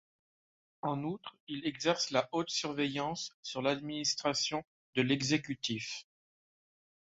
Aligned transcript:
En 0.81 1.03
outre, 1.03 1.37
il 1.47 1.63
exerce 1.67 2.09
la 2.09 2.27
haute 2.31 2.49
surveillance 2.49 3.37
sur 3.43 3.61
l'administration 3.61 4.63
de 4.95 5.03
l'exécutif. 5.03 6.07